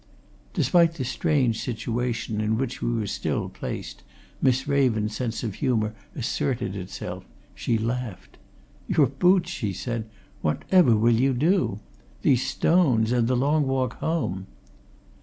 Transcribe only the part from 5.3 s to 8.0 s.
of humour asserted itself; she